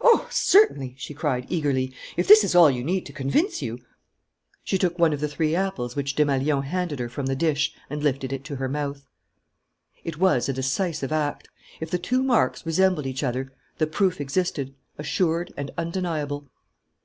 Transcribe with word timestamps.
"Oh, 0.00 0.26
certainly!" 0.32 0.96
she 0.98 1.14
cried, 1.14 1.46
eagerly. 1.48 1.94
"If 2.16 2.26
this 2.26 2.42
is 2.42 2.56
all 2.56 2.68
you 2.72 2.82
need 2.82 3.06
to 3.06 3.12
convince 3.12 3.62
you" 3.62 3.78
She 4.64 4.76
took 4.76 4.98
one 4.98 5.12
of 5.12 5.20
the 5.20 5.28
three 5.28 5.54
apples 5.54 5.94
which 5.94 6.16
Desmalions 6.16 6.64
handed 6.64 6.98
her 6.98 7.08
from 7.08 7.26
the 7.26 7.36
dish 7.36 7.72
and 7.88 8.02
lifted 8.02 8.32
it 8.32 8.42
to 8.46 8.56
her 8.56 8.68
mouth. 8.68 9.06
It 10.02 10.18
was 10.18 10.48
a 10.48 10.52
decisive 10.52 11.12
act. 11.12 11.48
If 11.78 11.88
the 11.88 11.98
two 11.98 12.24
marks 12.24 12.66
resembled 12.66 13.06
each 13.06 13.22
other, 13.22 13.52
the 13.78 13.86
proof 13.86 14.20
existed, 14.20 14.74
assured 14.98 15.52
and 15.56 15.70
undeniable. 15.78 16.50